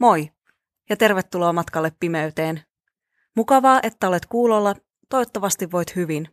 Moi 0.00 0.30
ja 0.90 0.96
tervetuloa 0.96 1.52
matkalle 1.52 1.92
pimeyteen. 2.00 2.62
Mukavaa, 3.36 3.80
että 3.82 4.08
olet 4.08 4.26
kuulolla. 4.26 4.74
Toivottavasti 5.08 5.70
voit 5.70 5.96
hyvin. 5.96 6.28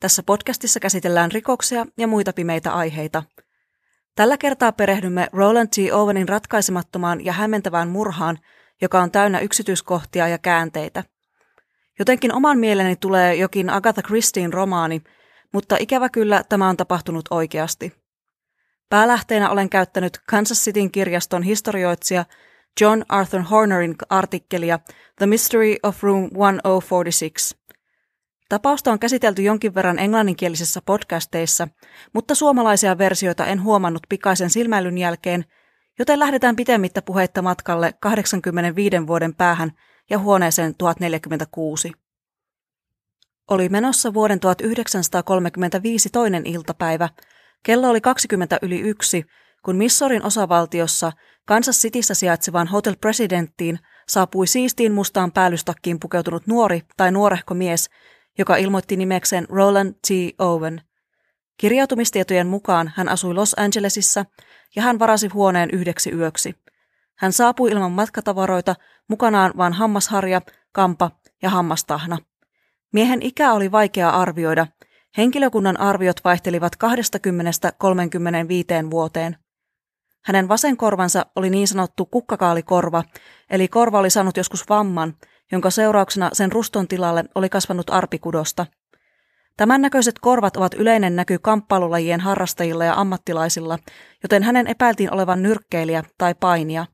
Tässä 0.00 0.22
podcastissa 0.22 0.80
käsitellään 0.80 1.32
rikoksia 1.32 1.86
ja 1.98 2.06
muita 2.06 2.32
pimeitä 2.32 2.72
aiheita. 2.72 3.22
Tällä 4.14 4.38
kertaa 4.38 4.72
perehdymme 4.72 5.28
Roland 5.32 5.68
T. 5.68 5.92
Owenin 5.92 6.28
ratkaisemattomaan 6.28 7.24
ja 7.24 7.32
hämmentävään 7.32 7.88
murhaan, 7.88 8.38
joka 8.82 9.00
on 9.00 9.10
täynnä 9.10 9.40
yksityiskohtia 9.40 10.28
ja 10.28 10.38
käänteitä. 10.38 11.04
Jotenkin 11.98 12.32
oman 12.32 12.58
mieleni 12.58 12.96
tulee 12.96 13.34
jokin 13.34 13.70
Agatha 13.70 14.02
Christien 14.02 14.52
romaani, 14.52 15.02
mutta 15.52 15.76
ikävä 15.80 16.08
kyllä 16.08 16.44
tämä 16.48 16.68
on 16.68 16.76
tapahtunut 16.76 17.24
oikeasti. 17.30 17.92
Päälähteenä 18.88 19.50
olen 19.50 19.68
käyttänyt 19.70 20.20
Kansas 20.28 20.64
Cityn 20.64 20.90
kirjaston 20.90 21.42
historioitsija 21.42 22.24
John 22.80 23.02
Arthur 23.08 23.42
Hornerin 23.42 23.94
artikkelia 24.10 24.78
The 25.18 25.26
Mystery 25.26 25.76
of 25.82 26.02
Room 26.02 26.30
1046. 26.30 27.56
Tapausta 28.48 28.92
on 28.92 28.98
käsitelty 28.98 29.42
jonkin 29.42 29.74
verran 29.74 29.98
englanninkielisessä 29.98 30.80
podcasteissa, 30.86 31.68
mutta 32.12 32.34
suomalaisia 32.34 32.98
versioita 32.98 33.46
en 33.46 33.62
huomannut 33.62 34.02
pikaisen 34.08 34.50
silmäilyn 34.50 34.98
jälkeen, 34.98 35.44
joten 35.98 36.18
lähdetään 36.18 36.56
pitemmittä 36.56 37.02
puheitta 37.02 37.42
matkalle 37.42 37.94
85 38.00 39.06
vuoden 39.06 39.34
päähän 39.34 39.70
ja 40.10 40.18
huoneeseen 40.18 40.74
1046. 40.78 41.92
Oli 43.50 43.68
menossa 43.68 44.14
vuoden 44.14 44.40
1935 44.40 46.08
toinen 46.10 46.46
iltapäivä. 46.46 47.08
Kello 47.62 47.90
oli 47.90 48.00
20 48.00 48.58
yli 48.62 48.80
yksi, 48.80 49.26
kun 49.64 49.76
Missourin 49.76 50.24
osavaltiossa 50.24 51.12
Kansas 51.46 51.82
Cityssä 51.82 52.14
sijaitsevaan 52.14 52.66
Hotel 52.66 52.96
Presidenttiin 53.00 53.78
saapui 54.08 54.46
siistiin 54.46 54.92
mustaan 54.92 55.32
päällystakkiin 55.32 56.00
pukeutunut 56.00 56.46
nuori 56.46 56.82
tai 56.96 57.12
nuorehko 57.12 57.54
mies, 57.54 57.90
joka 58.38 58.56
ilmoitti 58.56 58.96
nimekseen 58.96 59.46
Roland 59.48 59.94
T. 59.94 60.08
Owen. 60.38 60.82
Kirjautumistietojen 61.56 62.46
mukaan 62.46 62.92
hän 62.96 63.08
asui 63.08 63.34
Los 63.34 63.54
Angelesissa 63.58 64.24
ja 64.76 64.82
hän 64.82 64.98
varasi 64.98 65.28
huoneen 65.28 65.70
yhdeksi 65.70 66.10
yöksi. 66.10 66.54
Hän 67.18 67.32
saapui 67.32 67.70
ilman 67.70 67.92
matkatavaroita, 67.92 68.74
mukanaan 69.08 69.52
vain 69.56 69.72
hammasharja, 69.72 70.40
kampa 70.72 71.10
ja 71.42 71.50
hammastahna. 71.50 72.18
Miehen 72.92 73.22
ikä 73.22 73.52
oli 73.52 73.72
vaikea 73.72 74.10
arvioida. 74.10 74.66
Henkilökunnan 75.16 75.80
arviot 75.80 76.24
vaihtelivat 76.24 76.72
20-35 78.86 78.90
vuoteen. 78.90 79.45
Hänen 80.26 80.48
vasen 80.48 80.76
korvansa 80.76 81.26
oli 81.36 81.50
niin 81.50 81.68
sanottu 81.68 82.06
kukkakaalikorva, 82.06 83.04
eli 83.50 83.68
korva 83.68 83.98
oli 83.98 84.10
saanut 84.10 84.36
joskus 84.36 84.68
vamman, 84.68 85.14
jonka 85.52 85.70
seurauksena 85.70 86.30
sen 86.32 86.52
ruston 86.52 86.88
tilalle 86.88 87.24
oli 87.34 87.48
kasvanut 87.48 87.90
arpikudosta. 87.90 88.66
Tämän 89.56 89.82
näköiset 89.82 90.18
korvat 90.18 90.56
ovat 90.56 90.74
yleinen 90.74 91.16
näky 91.16 91.38
kamppailulajien 91.38 92.20
harrastajilla 92.20 92.84
ja 92.84 92.94
ammattilaisilla, 92.94 93.78
joten 94.22 94.42
hänen 94.42 94.66
epäiltiin 94.66 95.14
olevan 95.14 95.42
nyrkkeilijä 95.42 96.02
tai 96.18 96.34
painija. 96.34 96.86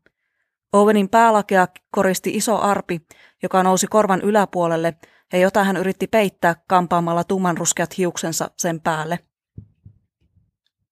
Owenin 0.73 1.09
päälakea 1.09 1.69
koristi 1.91 2.31
iso 2.31 2.59
arpi, 2.59 3.01
joka 3.43 3.63
nousi 3.63 3.87
korvan 3.87 4.21
yläpuolelle 4.21 4.95
ja 5.33 5.39
jota 5.39 5.65
hän 5.65 5.77
yritti 5.77 6.07
peittää 6.07 6.57
kampaamalla 6.69 7.25
tummanruskeat 7.25 7.99
hiuksensa 7.99 8.51
sen 8.59 8.81
päälle. 8.81 9.19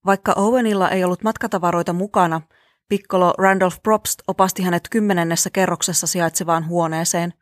Vaikka 0.06 0.32
Owenilla 0.36 0.90
ei 0.90 1.04
ollut 1.04 1.22
matkatavaroita 1.22 1.92
mukana, 1.92 2.40
pikkolo 2.88 3.34
Randolph 3.38 3.82
Probst 3.82 4.20
opasti 4.28 4.62
hänet 4.62 4.88
kymmenennessä 4.90 5.50
kerroksessa 5.50 6.06
sijaitsevaan 6.06 6.68
huoneeseen. 6.68 7.32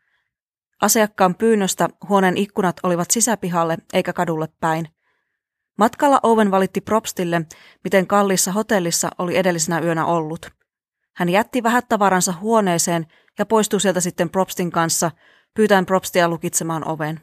Asiakkaan 0.81 1.35
pyynnöstä 1.35 1.89
huoneen 2.09 2.37
ikkunat 2.37 2.75
olivat 2.83 3.11
sisäpihalle 3.11 3.77
eikä 3.93 4.13
kadulle 4.13 4.47
päin. 4.59 4.87
Matkalla 5.77 6.19
Owen 6.23 6.51
valitti 6.51 6.81
Probstille, 6.81 7.41
miten 7.83 8.07
kalliissa 8.07 8.51
hotellissa 8.51 9.09
oli 9.17 9.37
edellisenä 9.37 9.79
yönä 9.79 10.05
ollut. 10.05 10.49
Hän 11.15 11.29
jätti 11.29 11.63
vähät 11.63 11.85
tavaransa 11.89 12.33
huoneeseen 12.41 13.07
ja 13.39 13.45
poistui 13.45 13.81
sieltä 13.81 14.01
sitten 14.01 14.29
Probstin 14.29 14.71
kanssa, 14.71 15.11
pyytäen 15.53 15.85
Probstia 15.85 16.29
lukitsemaan 16.29 16.87
oven. 16.87 17.21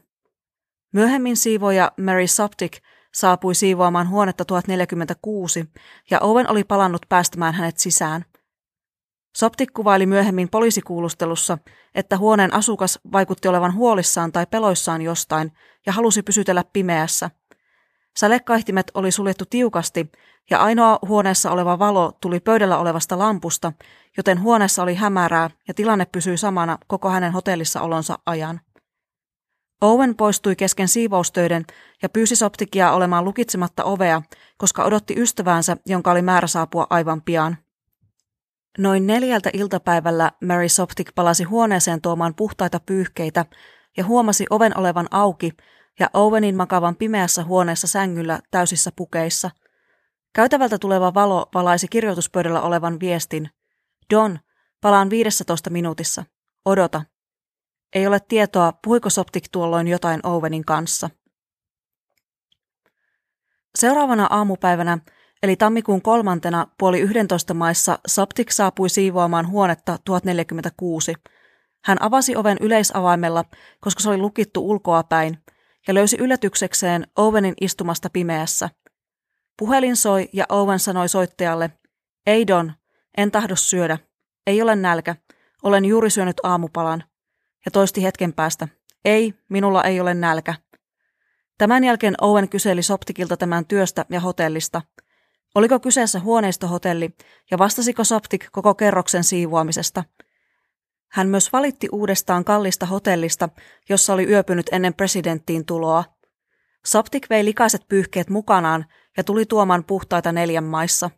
Myöhemmin 0.92 1.36
siivoja 1.36 1.92
Mary 2.00 2.26
Soptic 2.26 2.78
saapui 3.16 3.54
siivoamaan 3.54 4.08
huonetta 4.08 4.44
1046 4.44 5.64
ja 6.10 6.20
Owen 6.20 6.50
oli 6.50 6.64
palannut 6.64 7.02
päästämään 7.08 7.54
hänet 7.54 7.78
sisään. 7.78 8.24
Soptik 9.36 9.72
kuvaili 9.72 10.06
myöhemmin 10.06 10.48
poliisikuulustelussa, 10.48 11.58
että 11.94 12.18
huoneen 12.18 12.54
asukas 12.54 12.98
vaikutti 13.12 13.48
olevan 13.48 13.74
huolissaan 13.74 14.32
tai 14.32 14.46
peloissaan 14.50 15.02
jostain 15.02 15.52
ja 15.86 15.92
halusi 15.92 16.22
pysytellä 16.22 16.64
pimeässä. 16.72 17.30
Sälekaihtimet 18.16 18.90
oli 18.94 19.10
suljettu 19.10 19.44
tiukasti 19.50 20.12
ja 20.50 20.58
ainoa 20.58 20.98
huoneessa 21.08 21.50
oleva 21.50 21.78
valo 21.78 22.12
tuli 22.20 22.40
pöydällä 22.40 22.78
olevasta 22.78 23.18
lampusta, 23.18 23.72
joten 24.16 24.42
huoneessa 24.42 24.82
oli 24.82 24.94
hämärää 24.94 25.50
ja 25.68 25.74
tilanne 25.74 26.06
pysyi 26.06 26.36
samana 26.36 26.78
koko 26.86 27.10
hänen 27.10 27.32
hotellissa 27.32 27.80
olonsa 27.80 28.18
ajan. 28.26 28.60
Owen 29.80 30.16
poistui 30.16 30.56
kesken 30.56 30.88
siivoustöiden 30.88 31.64
ja 32.02 32.08
pyysi 32.08 32.36
Soptikia 32.36 32.92
olemaan 32.92 33.24
lukitsematta 33.24 33.84
ovea, 33.84 34.22
koska 34.58 34.84
odotti 34.84 35.14
ystäväänsä, 35.16 35.76
jonka 35.86 36.10
oli 36.10 36.22
määrä 36.22 36.46
saapua 36.46 36.86
aivan 36.90 37.22
pian. 37.22 37.56
Noin 38.78 39.06
neljältä 39.06 39.50
iltapäivällä 39.52 40.32
Mary 40.44 40.68
Soptik 40.68 41.14
palasi 41.14 41.44
huoneeseen 41.44 42.00
tuomaan 42.00 42.34
puhtaita 42.34 42.80
pyyhkeitä 42.86 43.44
ja 43.96 44.04
huomasi 44.04 44.46
oven 44.50 44.78
olevan 44.78 45.08
auki 45.10 45.52
ja 45.98 46.10
Owenin 46.14 46.56
makavan 46.56 46.96
pimeässä 46.96 47.44
huoneessa 47.44 47.86
sängyllä 47.86 48.40
täysissä 48.50 48.90
pukeissa. 48.96 49.50
Käytävältä 50.32 50.78
tuleva 50.78 51.14
valo 51.14 51.48
valaisi 51.54 51.88
kirjoituspöydällä 51.88 52.60
olevan 52.60 53.00
viestin. 53.00 53.50
Don, 54.14 54.38
palaan 54.80 55.10
15 55.10 55.70
minuutissa. 55.70 56.24
Odota. 56.64 57.02
Ei 57.94 58.06
ole 58.06 58.20
tietoa, 58.20 58.72
puhuiko 58.84 59.10
Soptik 59.10 59.44
tuolloin 59.52 59.88
jotain 59.88 60.20
Owenin 60.26 60.64
kanssa. 60.64 61.10
Seuraavana 63.78 64.26
aamupäivänä, 64.30 64.98
eli 65.42 65.56
tammikuun 65.56 66.02
kolmantena 66.02 66.66
puoli 66.78 67.00
yhdentoista 67.00 67.54
maissa, 67.54 67.98
Soptik 68.06 68.50
saapui 68.50 68.88
siivoamaan 68.88 69.48
huonetta 69.48 69.98
1046. 70.04 71.14
Hän 71.84 72.02
avasi 72.02 72.36
oven 72.36 72.56
yleisavaimella, 72.60 73.44
koska 73.80 74.02
se 74.02 74.08
oli 74.08 74.18
lukittu 74.18 74.70
ulkoa 74.70 75.02
päin, 75.02 75.38
ja 75.88 75.94
löysi 75.94 76.16
yllätyksekseen 76.20 77.06
Owenin 77.16 77.54
istumasta 77.60 78.10
pimeässä. 78.10 78.70
Puhelin 79.58 79.96
soi 79.96 80.28
ja 80.32 80.44
Owen 80.48 80.78
sanoi 80.78 81.08
soittajalle, 81.08 81.70
ei 82.26 82.46
Don, 82.46 82.72
en 83.16 83.30
tahdo 83.30 83.56
syödä. 83.56 83.98
Ei 84.46 84.62
ole 84.62 84.76
nälkä. 84.76 85.16
Olen 85.62 85.84
juuri 85.84 86.10
syönyt 86.10 86.36
aamupalan 86.42 87.04
ja 87.66 87.70
toisti 87.70 88.02
hetken 88.02 88.32
päästä, 88.32 88.68
ei, 89.04 89.34
minulla 89.48 89.84
ei 89.84 90.00
ole 90.00 90.14
nälkä. 90.14 90.54
Tämän 91.58 91.84
jälkeen 91.84 92.14
Owen 92.20 92.48
kyseli 92.48 92.82
Soptikilta 92.82 93.36
tämän 93.36 93.66
työstä 93.66 94.04
ja 94.10 94.20
hotellista. 94.20 94.82
Oliko 95.54 95.80
kyseessä 95.80 96.20
huoneistohotelli 96.20 97.10
ja 97.50 97.58
vastasiko 97.58 98.04
Soptik 98.04 98.46
koko 98.52 98.74
kerroksen 98.74 99.24
siivoamisesta? 99.24 100.04
Hän 101.12 101.28
myös 101.28 101.52
valitti 101.52 101.88
uudestaan 101.92 102.44
kallista 102.44 102.86
hotellista, 102.86 103.48
jossa 103.88 104.12
oli 104.12 104.24
yöpynyt 104.24 104.66
ennen 104.72 104.94
presidenttiin 104.94 105.64
tuloa. 105.66 106.04
Soptik 106.86 107.30
vei 107.30 107.44
likaiset 107.44 107.88
pyyhkeet 107.88 108.30
mukanaan 108.30 108.86
ja 109.16 109.24
tuli 109.24 109.46
tuomaan 109.46 109.84
puhtaita 109.84 110.32
neljän 110.32 110.64
maissa. 110.64 111.10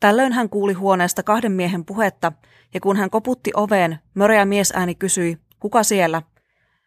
Tällöin 0.00 0.32
hän 0.32 0.48
kuuli 0.48 0.72
huoneesta 0.72 1.22
kahden 1.22 1.52
miehen 1.52 1.84
puhetta, 1.84 2.32
ja 2.74 2.80
kun 2.80 2.96
hän 2.96 3.10
koputti 3.10 3.50
oveen, 3.54 3.98
möreä 4.14 4.44
miesääni 4.44 4.94
kysyi, 4.94 5.38
Kuka 5.62 5.82
siellä? 5.82 6.22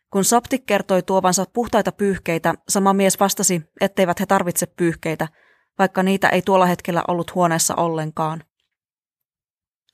Kun 0.09 0.23
Soptik 0.23 0.65
kertoi 0.65 1.03
tuovansa 1.03 1.45
puhtaita 1.53 1.91
pyyhkeitä, 1.91 2.53
sama 2.69 2.93
mies 2.93 3.19
vastasi, 3.19 3.61
etteivät 3.81 4.19
he 4.19 4.25
tarvitse 4.25 4.65
pyyhkeitä, 4.65 5.27
vaikka 5.79 6.03
niitä 6.03 6.29
ei 6.29 6.41
tuolla 6.41 6.65
hetkellä 6.65 7.03
ollut 7.07 7.35
huoneessa 7.35 7.75
ollenkaan. 7.75 8.43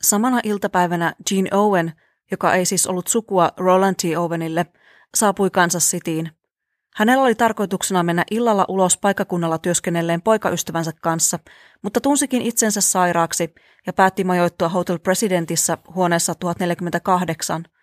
Samana 0.01 0.39
iltapäivänä 0.43 1.13
Jean 1.31 1.47
Owen, 1.53 1.93
joka 2.31 2.53
ei 2.53 2.65
siis 2.65 2.87
ollut 2.87 3.07
sukua 3.07 3.49
Roland 3.57 3.95
T. 3.95 4.17
Owenille, 4.17 4.65
saapui 5.15 5.49
Kansas 5.49 5.91
Cityin. 5.91 6.31
Hänellä 6.95 7.23
oli 7.23 7.35
tarkoituksena 7.35 8.03
mennä 8.03 8.23
illalla 8.31 8.65
ulos 8.67 8.97
paikakunnalla 8.97 9.57
työskennelleen 9.57 10.21
poikaystävänsä 10.21 10.91
kanssa, 11.01 11.39
mutta 11.81 12.01
tunsikin 12.01 12.41
itsensä 12.41 12.81
sairaaksi 12.81 13.53
ja 13.87 13.93
päätti 13.93 14.23
majoittua 14.23 14.69
Hotel 14.69 14.99
Presidentissä 14.99 15.77
huoneessa 15.95 16.35
1048– 16.35 17.65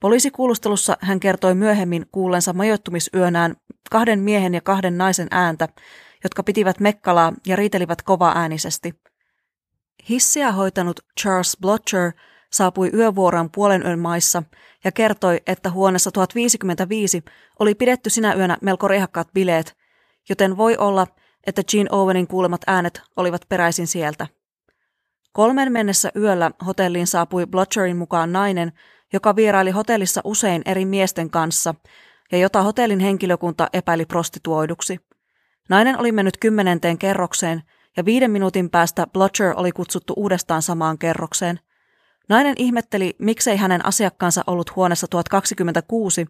Poliisikuulustelussa 0.00 0.96
hän 1.00 1.20
kertoi 1.20 1.54
myöhemmin 1.54 2.06
kuullensa 2.12 2.52
majoittumisyönään 2.52 3.56
kahden 3.90 4.20
miehen 4.20 4.54
ja 4.54 4.60
kahden 4.60 4.98
naisen 4.98 5.28
ääntä, 5.30 5.68
jotka 6.24 6.42
pitivät 6.42 6.80
mekkalaa 6.80 7.32
ja 7.46 7.56
riitelivät 7.56 8.02
kova 8.02 8.32
äänisesti. 8.34 8.94
Hissiä 10.08 10.52
hoitanut 10.52 11.00
Charles 11.20 11.56
Blotcher 11.60 12.12
saapui 12.52 12.90
yövuoroon 12.94 13.50
puolen 13.50 13.86
yön 13.86 13.98
maissa 13.98 14.42
ja 14.84 14.92
kertoi, 14.92 15.40
että 15.46 15.70
huoneessa 15.70 16.10
1055 16.10 17.24
oli 17.58 17.74
pidetty 17.74 18.10
sinä 18.10 18.34
yönä 18.34 18.58
melko 18.62 18.88
rehakkaat 18.88 19.28
bileet, 19.34 19.76
joten 20.28 20.56
voi 20.56 20.76
olla, 20.76 21.06
että 21.46 21.62
Jean 21.72 21.88
Owenin 21.90 22.26
kuulemat 22.26 22.60
äänet 22.66 23.02
olivat 23.16 23.42
peräisin 23.48 23.86
sieltä. 23.86 24.26
Kolmen 25.32 25.72
mennessä 25.72 26.12
yöllä 26.16 26.50
hotelliin 26.66 27.06
saapui 27.06 27.46
Blotcherin 27.46 27.96
mukaan 27.96 28.32
nainen, 28.32 28.72
joka 29.14 29.36
vieraili 29.36 29.70
hotellissa 29.70 30.20
usein 30.24 30.62
eri 30.66 30.84
miesten 30.84 31.30
kanssa 31.30 31.74
ja 32.32 32.38
jota 32.38 32.62
hotellin 32.62 33.00
henkilökunta 33.00 33.68
epäili 33.72 34.06
prostituoiduksi. 34.06 34.98
Nainen 35.68 36.00
oli 36.00 36.12
mennyt 36.12 36.36
kymmenenteen 36.36 36.98
kerrokseen 36.98 37.62
ja 37.96 38.04
viiden 38.04 38.30
minuutin 38.30 38.70
päästä 38.70 39.06
Blotcher 39.06 39.54
oli 39.56 39.72
kutsuttu 39.72 40.14
uudestaan 40.16 40.62
samaan 40.62 40.98
kerrokseen. 40.98 41.60
Nainen 42.28 42.54
ihmetteli, 42.58 43.16
miksei 43.18 43.56
hänen 43.56 43.86
asiakkaansa 43.86 44.44
ollut 44.46 44.76
huoneessa 44.76 45.06
1026 45.08 46.26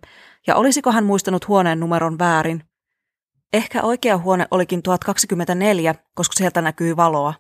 ja 0.47 0.57
olisiko 0.57 0.93
hän 0.93 1.05
muistanut 1.05 1.49
huoneen 1.49 1.81
numeron 1.81 2.19
väärin. 2.19 2.65
Ehkä 3.53 3.83
oikea 3.83 4.19
huone 4.19 4.47
olikin 4.51 4.83
1024, 4.83 5.95
koska 6.15 6.33
sieltä 6.37 6.63
näkyy 6.63 6.97
valoa. 6.97 7.35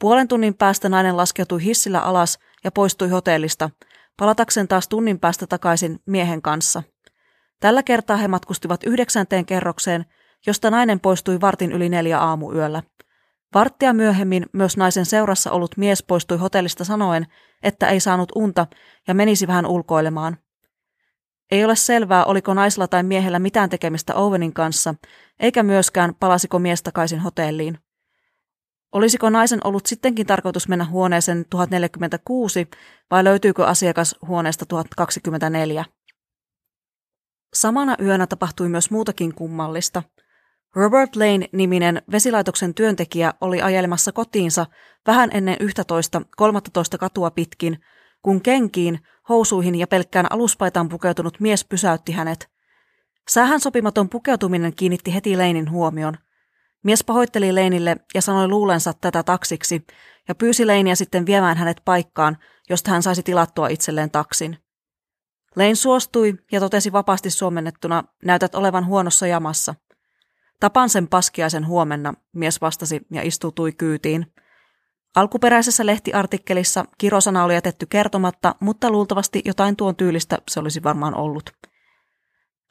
Puolen 0.00 0.28
tunnin 0.28 0.54
päästä 0.54 0.88
nainen 0.88 1.16
laskeutui 1.16 1.64
hissillä 1.64 2.00
alas 2.00 2.38
ja 2.64 2.72
poistui 2.72 3.08
hotellista, 3.08 3.70
palatakseen 4.16 4.68
taas 4.68 4.88
tunnin 4.88 5.20
päästä 5.20 5.46
takaisin 5.46 6.00
miehen 6.06 6.42
kanssa. 6.42 6.82
Tällä 7.60 7.82
kertaa 7.82 8.16
he 8.16 8.28
matkustivat 8.28 8.84
yhdeksänteen 8.84 9.46
kerrokseen, 9.46 10.04
josta 10.46 10.70
nainen 10.70 11.00
poistui 11.00 11.40
vartin 11.40 11.72
yli 11.72 11.88
neljä 11.88 12.18
aamuyöllä. 12.18 12.82
Varttia 13.54 13.92
myöhemmin 13.92 14.46
myös 14.52 14.76
naisen 14.76 15.06
seurassa 15.06 15.50
ollut 15.50 15.76
mies 15.76 16.02
poistui 16.02 16.38
hotellista 16.38 16.84
sanoen, 16.84 17.26
että 17.62 17.88
ei 17.88 18.00
saanut 18.00 18.32
unta 18.34 18.66
ja 19.08 19.14
menisi 19.14 19.46
vähän 19.46 19.66
ulkoilemaan. 19.66 20.36
Ei 21.50 21.64
ole 21.64 21.76
selvää, 21.76 22.24
oliko 22.24 22.54
naisella 22.54 22.88
tai 22.88 23.02
miehellä 23.02 23.38
mitään 23.38 23.70
tekemistä 23.70 24.14
Owenin 24.14 24.52
kanssa, 24.52 24.94
eikä 25.40 25.62
myöskään 25.62 26.14
palasiko 26.20 26.58
mies 26.58 26.82
takaisin 26.82 27.20
hotelliin. 27.20 27.78
Olisiko 28.92 29.30
naisen 29.30 29.60
ollut 29.64 29.86
sittenkin 29.86 30.26
tarkoitus 30.26 30.68
mennä 30.68 30.84
huoneeseen 30.84 31.44
1046 31.50 32.68
vai 33.10 33.24
löytyykö 33.24 33.66
asiakas 33.66 34.16
huoneesta 34.26 34.66
1024? 34.66 35.84
Samana 37.54 37.96
yönä 38.02 38.26
tapahtui 38.26 38.68
myös 38.68 38.90
muutakin 38.90 39.34
kummallista. 39.34 40.02
Robert 40.74 41.16
Lane-niminen 41.16 42.02
vesilaitoksen 42.12 42.74
työntekijä 42.74 43.34
oli 43.40 43.62
ajelemassa 43.62 44.12
kotiinsa 44.12 44.66
vähän 45.06 45.30
ennen 45.32 45.56
11, 45.60 46.22
13 46.36 46.98
katua 46.98 47.30
pitkin, 47.30 47.78
kun 48.22 48.40
kenkiin, 48.40 48.98
housuihin 49.28 49.74
ja 49.74 49.86
pelkkään 49.86 50.32
aluspaitaan 50.32 50.88
pukeutunut 50.88 51.40
mies 51.40 51.64
pysäytti 51.64 52.12
hänet. 52.12 52.48
Säähän 53.28 53.60
sopimaton 53.60 54.08
pukeutuminen 54.08 54.74
kiinnitti 54.74 55.14
heti 55.14 55.38
Leinin 55.38 55.70
huomion– 55.70 56.16
Mies 56.84 57.04
pahoitteli 57.04 57.54
Leinille 57.54 57.96
ja 58.14 58.22
sanoi 58.22 58.48
luulensa 58.48 58.92
tätä 58.92 59.22
taksiksi 59.22 59.86
ja 60.28 60.34
pyysi 60.34 60.66
Leiniä 60.66 60.94
sitten 60.94 61.26
viemään 61.26 61.56
hänet 61.56 61.82
paikkaan, 61.84 62.38
josta 62.70 62.90
hän 62.90 63.02
saisi 63.02 63.22
tilattua 63.22 63.68
itselleen 63.68 64.10
taksin. 64.10 64.58
Lein 65.56 65.76
suostui 65.76 66.34
ja 66.52 66.60
totesi 66.60 66.92
vapaasti 66.92 67.30
suomennettuna, 67.30 68.04
näytät 68.24 68.54
olevan 68.54 68.86
huonossa 68.86 69.26
jamassa. 69.26 69.74
Tapan 70.60 70.88
sen 70.88 71.08
paskiaisen 71.08 71.66
huomenna, 71.66 72.14
mies 72.32 72.60
vastasi 72.60 73.00
ja 73.12 73.22
istutui 73.22 73.72
kyytiin. 73.72 74.32
Alkuperäisessä 75.16 75.86
lehtiartikkelissa 75.86 76.84
kirosana 76.98 77.44
oli 77.44 77.54
jätetty 77.54 77.86
kertomatta, 77.86 78.54
mutta 78.60 78.90
luultavasti 78.90 79.42
jotain 79.44 79.76
tuon 79.76 79.96
tyylistä 79.96 80.38
se 80.48 80.60
olisi 80.60 80.82
varmaan 80.82 81.14
ollut. 81.14 81.50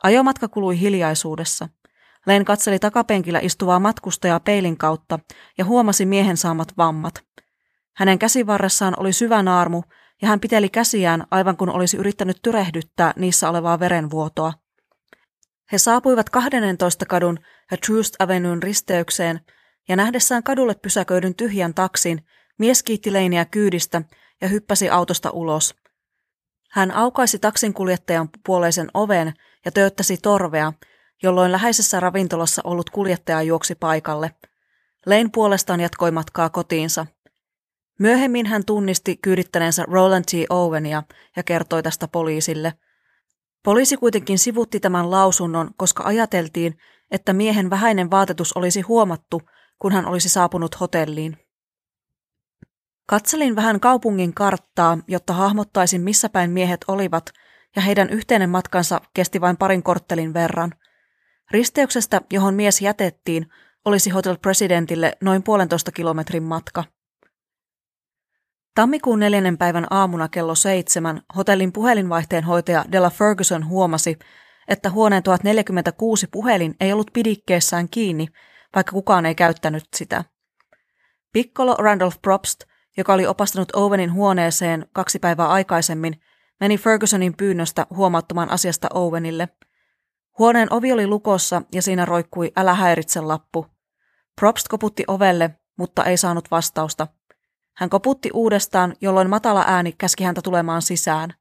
Ajomatka 0.03 0.47
kului 0.47 0.79
hiljaisuudessa. 0.79 1.69
Len 2.27 2.45
katseli 2.45 2.79
takapenkillä 2.79 3.39
istuvaa 3.39 3.79
matkustajaa 3.79 4.39
peilin 4.39 4.77
kautta 4.77 5.19
ja 5.57 5.65
huomasi 5.65 6.05
miehen 6.05 6.37
saamat 6.37 6.67
vammat. 6.77 7.23
Hänen 7.95 8.19
käsivarressaan 8.19 8.93
oli 8.97 9.13
syvä 9.13 9.43
naarmu 9.43 9.83
ja 10.21 10.27
hän 10.27 10.39
piteli 10.39 10.69
käsiään 10.69 11.25
aivan 11.31 11.57
kun 11.57 11.69
olisi 11.69 11.97
yrittänyt 11.97 12.37
tyrehdyttää 12.41 13.13
niissä 13.15 13.49
olevaa 13.49 13.79
verenvuotoa. 13.79 14.53
He 15.71 15.77
saapuivat 15.77 16.29
12 16.29 17.05
kadun 17.05 17.39
ja 17.71 17.77
Trust 17.77 18.15
Avenuen 18.19 18.63
risteykseen 18.63 19.39
ja 19.89 19.95
nähdessään 19.95 20.43
kadulle 20.43 20.75
pysäköidyn 20.75 21.35
tyhjän 21.35 21.73
taksin, 21.73 22.25
mies 22.59 22.83
kiitti 22.83 23.13
Leiniä 23.13 23.45
kyydistä 23.45 24.01
ja 24.41 24.47
hyppäsi 24.47 24.89
autosta 24.89 25.29
ulos. 25.29 25.75
Hän 26.71 26.91
aukaisi 26.91 27.39
taksinkuljettajan 27.39 28.29
puoleisen 28.45 28.87
oven 28.93 29.33
ja 29.65 29.71
töyttäsi 29.71 30.17
torvea, 30.17 30.73
jolloin 31.23 31.51
läheisessä 31.51 31.99
ravintolassa 31.99 32.61
ollut 32.65 32.89
kuljettaja 32.89 33.41
juoksi 33.41 33.75
paikalle. 33.75 34.35
Lane 35.05 35.29
puolestaan 35.33 35.79
jatkoi 35.79 36.11
matkaa 36.11 36.49
kotiinsa. 36.49 37.05
Myöhemmin 37.99 38.45
hän 38.45 38.65
tunnisti 38.65 39.17
kyydittäneensä 39.17 39.83
Roland 39.87 40.23
T. 40.23 40.31
Owenia 40.49 41.03
ja 41.35 41.43
kertoi 41.43 41.83
tästä 41.83 42.07
poliisille. 42.07 42.73
Poliisi 43.63 43.97
kuitenkin 43.97 44.39
sivutti 44.39 44.79
tämän 44.79 45.11
lausunnon, 45.11 45.71
koska 45.77 46.03
ajateltiin, 46.03 46.77
että 47.11 47.33
miehen 47.33 47.69
vähäinen 47.69 48.11
vaatetus 48.11 48.53
olisi 48.53 48.81
huomattu, 48.81 49.41
kun 49.79 49.91
hän 49.91 50.05
olisi 50.05 50.29
saapunut 50.29 50.79
hotelliin. 50.79 51.37
Katselin 53.05 53.55
vähän 53.55 53.79
kaupungin 53.79 54.33
karttaa, 54.33 54.97
jotta 55.07 55.33
hahmottaisin 55.33 56.01
missä 56.01 56.29
päin 56.29 56.51
miehet 56.51 56.85
olivat, 56.87 57.29
ja 57.75 57.81
heidän 57.81 58.09
yhteinen 58.09 58.49
matkansa 58.49 59.01
kesti 59.13 59.41
vain 59.41 59.57
parin 59.57 59.83
korttelin 59.83 60.33
verran– 60.33 60.71
Risteyksestä, 61.51 62.21
johon 62.31 62.53
mies 62.53 62.81
jätettiin, 62.81 63.47
olisi 63.85 64.09
Hotel 64.09 64.37
Presidentille 64.41 65.11
noin 65.21 65.43
puolentoista 65.43 65.91
kilometrin 65.91 66.43
matka. 66.43 66.83
Tammikuun 68.75 69.19
neljännen 69.19 69.57
päivän 69.57 69.87
aamuna 69.89 70.27
kello 70.27 70.55
seitsemän 70.55 71.21
hotellin 71.37 71.71
puhelinvaihteen 71.71 72.43
hoitaja 72.43 72.85
Della 72.91 73.09
Ferguson 73.09 73.67
huomasi, 73.67 74.19
että 74.67 74.89
huoneen 74.89 75.23
1046 75.23 76.27
puhelin 76.27 76.75
ei 76.79 76.93
ollut 76.93 77.11
pidikkeessään 77.13 77.89
kiinni, 77.89 78.27
vaikka 78.75 78.91
kukaan 78.91 79.25
ei 79.25 79.35
käyttänyt 79.35 79.83
sitä. 79.95 80.23
Piccolo 81.33 81.75
Randolph 81.79 82.17
Probst, 82.21 82.63
joka 82.97 83.13
oli 83.13 83.27
opastanut 83.27 83.75
Owenin 83.75 84.13
huoneeseen 84.13 84.85
kaksi 84.93 85.19
päivää 85.19 85.47
aikaisemmin, 85.47 86.21
meni 86.59 86.77
Fergusonin 86.77 87.37
pyynnöstä 87.37 87.87
huomauttamaan 87.89 88.49
asiasta 88.49 88.87
Owenille– 88.93 89.49
Huoneen 90.39 90.73
ovi 90.73 90.91
oli 90.91 91.07
lukossa 91.07 91.61
ja 91.73 91.81
siinä 91.81 92.05
roikkui 92.05 92.51
älä 92.57 92.73
häiritse 92.73 93.21
lappu. 93.21 93.65
Probst 94.35 94.67
koputti 94.67 95.03
ovelle, 95.07 95.59
mutta 95.77 96.03
ei 96.03 96.17
saanut 96.17 96.51
vastausta. 96.51 97.07
Hän 97.77 97.89
koputti 97.89 98.29
uudestaan, 98.33 98.95
jolloin 99.01 99.29
matala 99.29 99.63
ääni 99.67 99.91
käski 99.91 100.23
häntä 100.23 100.41
tulemaan 100.41 100.81
sisään. 100.81 101.33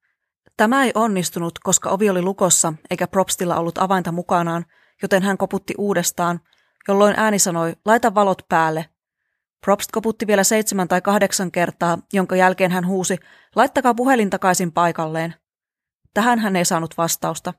Tämä 0.57 0.85
ei 0.85 0.93
onnistunut, 0.95 1.59
koska 1.59 1.91
ovi 1.91 2.11
oli 2.11 2.23
lukossa 2.23 2.73
eikä 2.91 3.07
Probstilla 3.07 3.57
ollut 3.57 3.79
avainta 3.79 4.13
mukanaan, 4.13 4.65
joten 5.03 5.23
hän 5.23 5.39
koputti 5.39 5.75
uudestaan, 5.79 6.41
jolloin 6.89 7.15
ääni 7.17 7.39
sanoi, 7.39 7.77
laita 7.85 8.15
valot 8.15 8.43
päälle. 8.49 8.89
Probst 9.65 9.91
koputti 9.93 10.27
vielä 10.27 10.45
seitsemän 10.45 10.89
tai 10.89 11.01
kahdeksan 11.01 11.51
kertaa, 11.51 11.99
jonka 12.13 12.37
jälkeen 12.37 12.71
hän 12.71 12.87
huusi, 12.87 13.17
laittakaa 13.57 13.95
puhelin 13.95 14.31
takaisin 14.31 14.73
paikalleen. 14.73 15.35
Tähän 16.15 16.39
hän 16.39 16.57
ei 16.57 16.65
saanut 16.65 16.99
vastausta. 16.99 17.55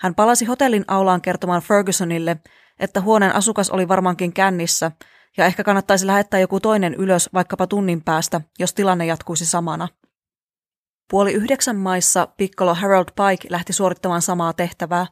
Hän 0.00 0.14
palasi 0.14 0.44
hotellin 0.44 0.84
aulaan 0.88 1.20
kertomaan 1.20 1.62
Fergusonille, 1.62 2.36
että 2.78 3.00
huoneen 3.00 3.34
asukas 3.34 3.70
oli 3.70 3.88
varmaankin 3.88 4.32
kännissä 4.32 4.90
ja 5.36 5.44
ehkä 5.44 5.64
kannattaisi 5.64 6.06
lähettää 6.06 6.40
joku 6.40 6.60
toinen 6.60 6.94
ylös 6.94 7.30
vaikkapa 7.34 7.66
tunnin 7.66 8.04
päästä, 8.04 8.40
jos 8.58 8.74
tilanne 8.74 9.06
jatkuisi 9.06 9.46
samana. 9.46 9.88
Puoli 11.10 11.32
yhdeksän 11.32 11.76
maissa 11.76 12.28
pikkolo 12.36 12.74
Harold 12.74 13.04
Pike 13.06 13.48
lähti 13.50 13.72
suorittamaan 13.72 14.22
samaa 14.22 14.52
tehtävää. 14.52 15.06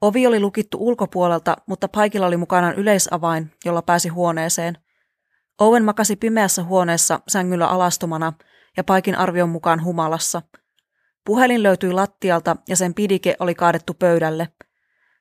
Ovi 0.00 0.26
oli 0.26 0.40
lukittu 0.40 0.78
ulkopuolelta, 0.80 1.56
mutta 1.66 1.88
Paikilla 1.88 2.26
oli 2.26 2.36
mukanaan 2.36 2.74
yleisavain, 2.74 3.52
jolla 3.64 3.82
pääsi 3.82 4.08
huoneeseen. 4.08 4.78
Owen 5.60 5.84
makasi 5.84 6.16
pimeässä 6.16 6.62
huoneessa 6.62 7.20
sängyllä 7.28 7.66
alastomana 7.66 8.32
ja 8.76 8.84
Paikin 8.84 9.18
arvion 9.18 9.48
mukaan 9.48 9.84
humalassa– 9.84 10.42
Puhelin 11.24 11.62
löytyi 11.62 11.92
lattialta 11.92 12.56
ja 12.68 12.76
sen 12.76 12.94
pidike 12.94 13.36
oli 13.40 13.54
kaadettu 13.54 13.94
pöydälle. 13.94 14.48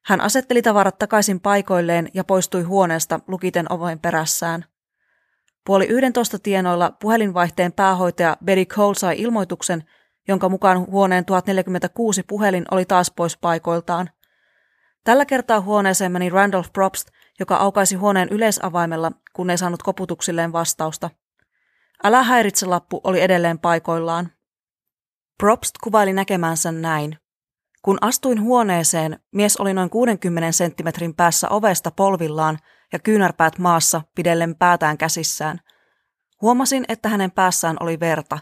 Hän 0.05 0.21
asetteli 0.21 0.61
tavarat 0.61 0.99
takaisin 0.99 1.39
paikoilleen 1.39 2.09
ja 2.13 2.23
poistui 2.23 2.63
huoneesta 2.63 3.19
lukiten 3.27 3.71
oven 3.71 3.99
perässään. 3.99 4.65
Puoli 5.65 5.85
yhdentoista 5.85 6.39
tienoilla 6.39 6.91
puhelinvaihteen 7.01 7.73
päähoitaja 7.73 8.37
Betty 8.45 8.65
Cole 8.65 8.95
sai 8.95 9.21
ilmoituksen, 9.21 9.83
jonka 10.27 10.49
mukaan 10.49 10.87
huoneen 10.87 11.25
1046 11.25 12.23
puhelin 12.23 12.65
oli 12.71 12.85
taas 12.85 13.11
pois 13.11 13.37
paikoiltaan. 13.37 14.09
Tällä 15.03 15.25
kertaa 15.25 15.61
huoneeseen 15.61 16.11
meni 16.11 16.29
Randolph 16.29 16.73
Probst, 16.73 17.07
joka 17.39 17.55
aukaisi 17.55 17.95
huoneen 17.95 18.29
yleisavaimella, 18.29 19.11
kun 19.33 19.49
ei 19.49 19.57
saanut 19.57 19.83
koputuksilleen 19.83 20.53
vastausta. 20.53 21.09
Älä 22.03 22.23
häiritse 22.23 22.65
lappu 22.65 23.01
oli 23.03 23.21
edelleen 23.21 23.59
paikoillaan. 23.59 24.31
Probst 25.39 25.71
kuvaili 25.83 26.13
näkemänsä 26.13 26.71
näin. 26.71 27.17
Kun 27.81 27.97
astuin 28.01 28.41
huoneeseen, 28.41 29.19
mies 29.35 29.57
oli 29.57 29.73
noin 29.73 29.89
60 29.89 30.51
senttimetrin 30.51 31.15
päässä 31.15 31.49
ovesta 31.49 31.91
polvillaan 31.91 32.57
ja 32.93 32.99
kyynärpäät 32.99 33.57
maassa 33.59 34.01
pidellen 34.15 34.55
päätään 34.55 34.97
käsissään. 34.97 35.59
Huomasin, 36.41 36.85
että 36.87 37.09
hänen 37.09 37.31
päässään 37.31 37.77
oli 37.79 37.99
verta. 37.99 38.39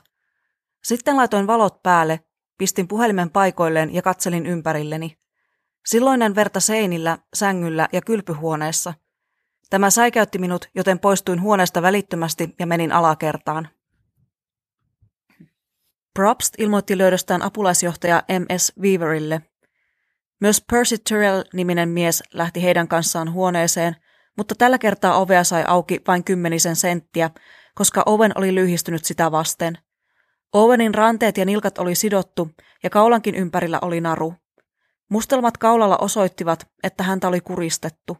Sitten 0.83 1.17
laitoin 1.17 1.47
valot 1.47 1.83
päälle, 1.83 2.19
pistin 2.57 2.87
puhelimen 2.87 3.29
paikoilleen 3.29 3.93
ja 3.93 4.01
katselin 4.01 4.45
ympärilleni. 4.45 5.17
Silloinen 5.85 6.35
verta 6.35 6.59
seinillä, 6.59 7.17
sängyllä 7.33 7.87
ja 7.93 8.01
kylpyhuoneessa. 8.01 8.93
Tämä 9.69 9.89
säikäytti 9.89 10.37
minut, 10.37 10.65
joten 10.75 10.99
poistuin 10.99 11.41
huoneesta 11.41 11.81
välittömästi 11.81 12.55
ja 12.59 12.67
menin 12.67 12.91
alakertaan. 12.91 13.69
Probst 16.17 16.53
ilmoitti 16.57 16.97
löydöstään 16.97 17.41
apulaisjohtaja 17.41 18.23
M.S. 18.39 18.73
Weaverille. 18.81 19.41
Myös 20.41 20.63
Percy 20.71 20.97
Tyrrell-niminen 20.97 21.89
mies 21.89 22.23
lähti 22.33 22.63
heidän 22.63 22.87
kanssaan 22.87 23.33
huoneeseen, 23.33 23.95
mutta 24.37 24.55
tällä 24.55 24.77
kertaa 24.77 25.17
ovea 25.17 25.43
sai 25.43 25.63
auki 25.67 26.01
vain 26.07 26.23
kymmenisen 26.23 26.75
senttiä, 26.75 27.29
koska 27.75 28.03
Owen 28.05 28.31
oli 28.35 28.55
lyhistynyt 28.55 29.05
sitä 29.05 29.31
vasten. 29.31 29.77
Owenin 30.53 30.95
ranteet 30.95 31.37
ja 31.37 31.45
nilkat 31.45 31.77
oli 31.77 31.95
sidottu 31.95 32.49
ja 32.83 32.89
kaulankin 32.89 33.35
ympärillä 33.35 33.79
oli 33.81 34.01
naru. 34.01 34.33
Mustelmat 35.09 35.57
kaulalla 35.57 35.97
osoittivat, 35.97 36.67
että 36.83 37.03
häntä 37.03 37.27
oli 37.27 37.41
kuristettu. 37.41 38.17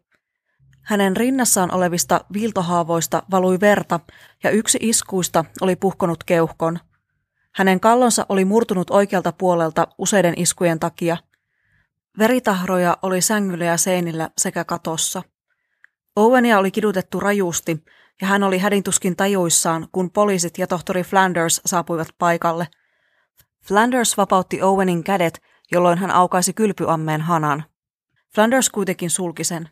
Hänen 0.81 1.17
rinnassaan 1.17 1.73
olevista 1.73 2.25
viiltohaavoista 2.33 3.23
valui 3.31 3.59
verta 3.59 3.99
ja 4.43 4.49
yksi 4.49 4.77
iskuista 4.81 5.45
oli 5.61 5.75
puhkonut 5.75 6.23
keuhkon. 6.23 6.79
Hänen 7.57 7.79
kallonsa 7.79 8.25
oli 8.29 8.45
murtunut 8.45 8.89
oikealta 8.89 9.31
puolelta 9.31 9.87
useiden 9.97 10.33
iskujen 10.37 10.79
takia. 10.79 11.17
Veritahroja 12.19 12.97
oli 13.01 13.21
sängyllä 13.21 13.65
ja 13.65 13.77
seinillä 13.77 14.29
sekä 14.37 14.63
katossa. 14.63 15.23
Owenia 16.15 16.59
oli 16.59 16.71
kidutettu 16.71 17.19
rajusti 17.19 17.83
ja 18.21 18.27
hän 18.27 18.43
oli 18.43 18.57
hädintuskin 18.57 19.15
tajuissaan, 19.15 19.87
kun 19.91 20.11
poliisit 20.11 20.57
ja 20.57 20.67
tohtori 20.67 21.03
Flanders 21.03 21.61
saapuivat 21.65 22.07
paikalle. 22.17 22.67
Flanders 23.63 24.17
vapautti 24.17 24.61
Owenin 24.61 25.03
kädet, 25.03 25.41
jolloin 25.71 25.97
hän 25.97 26.11
aukaisi 26.11 26.53
kylpyammeen 26.53 27.21
hanan. 27.21 27.63
Flanders 28.35 28.69
kuitenkin 28.69 29.09
sulki 29.09 29.43
sen. 29.43 29.69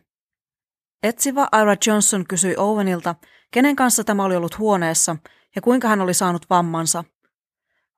Etsivä 1.02 1.48
Ira 1.62 1.76
Johnson 1.86 2.24
kysyi 2.28 2.56
Owenilta, 2.56 3.14
kenen 3.50 3.76
kanssa 3.76 4.04
tämä 4.04 4.24
oli 4.24 4.36
ollut 4.36 4.58
huoneessa 4.58 5.16
ja 5.56 5.62
kuinka 5.62 5.88
hän 5.88 6.00
oli 6.00 6.14
saanut 6.14 6.46
vammansa– 6.50 7.04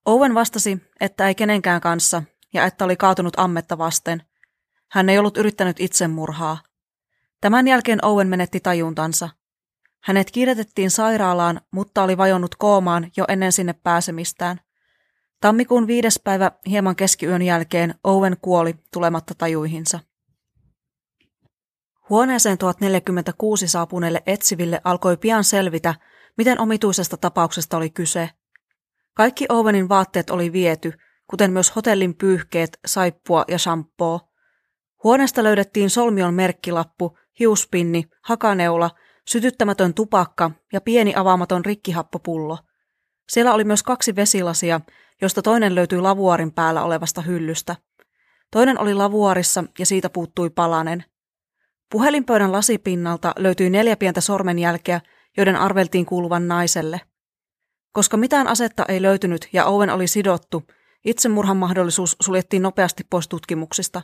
Owen 0.06 0.34
vastasi, 0.34 0.78
että 1.00 1.28
ei 1.28 1.34
kenenkään 1.34 1.80
kanssa 1.80 2.22
ja 2.52 2.64
että 2.64 2.84
oli 2.84 2.96
kaatunut 2.96 3.34
ammetta 3.36 3.78
vasten. 3.78 4.22
Hän 4.90 5.08
ei 5.08 5.18
ollut 5.18 5.36
yrittänyt 5.36 5.80
itsemurhaa. 5.80 6.58
Tämän 7.40 7.68
jälkeen 7.68 8.04
Owen 8.04 8.28
menetti 8.28 8.60
tajuntansa. 8.60 9.28
Hänet 10.02 10.30
kiiretettiin 10.30 10.90
sairaalaan, 10.90 11.60
mutta 11.70 12.02
oli 12.02 12.16
vajonnut 12.16 12.54
koomaan 12.54 13.10
jo 13.16 13.24
ennen 13.28 13.52
sinne 13.52 13.72
pääsemistään. 13.72 14.60
Tammikuun 15.40 15.86
viides 15.86 16.20
päivä 16.24 16.52
hieman 16.66 16.96
keskiyön 16.96 17.42
jälkeen 17.42 17.94
Owen 18.04 18.36
kuoli 18.42 18.74
tulematta 18.92 19.34
tajuihinsa. 19.34 20.00
Huoneeseen 22.08 22.58
1046 22.58 23.68
saapuneille 23.68 24.22
etsiville 24.26 24.80
alkoi 24.84 25.16
pian 25.16 25.44
selvitä, 25.44 25.94
miten 26.36 26.60
omituisesta 26.60 27.16
tapauksesta 27.16 27.76
oli 27.76 27.90
kyse– 27.90 28.30
kaikki 29.18 29.46
Owenin 29.48 29.88
vaatteet 29.88 30.30
oli 30.30 30.52
viety, 30.52 30.92
kuten 31.30 31.52
myös 31.52 31.76
hotellin 31.76 32.14
pyyhkeet, 32.14 32.78
saippua 32.86 33.44
ja 33.48 33.58
shampoo. 33.58 34.20
Huoneesta 35.04 35.44
löydettiin 35.44 35.90
solmion 35.90 36.34
merkkilappu, 36.34 37.18
hiuspinni, 37.38 38.04
hakaneula, 38.22 38.90
sytyttämätön 39.26 39.94
tupakka 39.94 40.50
ja 40.72 40.80
pieni 40.80 41.12
avaamaton 41.16 41.64
rikkihappopullo. 41.64 42.58
Siellä 43.28 43.54
oli 43.54 43.64
myös 43.64 43.82
kaksi 43.82 44.16
vesilasia, 44.16 44.80
josta 45.20 45.42
toinen 45.42 45.74
löytyi 45.74 46.00
lavuaarin 46.00 46.52
päällä 46.52 46.82
olevasta 46.82 47.20
hyllystä. 47.20 47.76
Toinen 48.52 48.80
oli 48.80 48.94
lavuaarissa 48.94 49.64
ja 49.78 49.86
siitä 49.86 50.10
puuttui 50.10 50.50
palanen. 50.50 51.04
Puhelinpöydän 51.90 52.52
lasipinnalta 52.52 53.32
löytyi 53.38 53.70
neljä 53.70 53.96
pientä 53.96 54.20
sormenjälkeä, 54.20 55.00
joiden 55.36 55.56
arveltiin 55.56 56.06
kuuluvan 56.06 56.48
naiselle. 56.48 57.00
Koska 57.92 58.16
mitään 58.16 58.46
asetta 58.46 58.84
ei 58.88 59.02
löytynyt 59.02 59.48
ja 59.52 59.64
Owen 59.64 59.90
oli 59.90 60.06
sidottu, 60.06 60.62
itsemurhan 61.04 61.56
mahdollisuus 61.56 62.16
suljettiin 62.20 62.62
nopeasti 62.62 63.04
pois 63.10 63.28
tutkimuksista. 63.28 64.02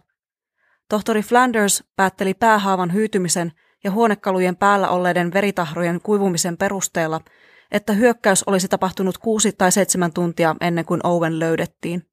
Tohtori 0.88 1.22
Flanders 1.22 1.84
päätteli 1.96 2.34
päähaavan 2.34 2.92
hyytymisen 2.92 3.52
ja 3.84 3.90
huonekalujen 3.90 4.56
päällä 4.56 4.88
olleiden 4.88 5.32
veritahrojen 5.32 6.00
kuivumisen 6.00 6.56
perusteella, 6.56 7.20
että 7.70 7.92
hyökkäys 7.92 8.42
olisi 8.42 8.68
tapahtunut 8.68 9.18
kuusi 9.18 9.52
tai 9.52 9.72
seitsemän 9.72 10.12
tuntia 10.12 10.56
ennen 10.60 10.84
kuin 10.84 11.00
Owen 11.04 11.38
löydettiin. 11.38 12.06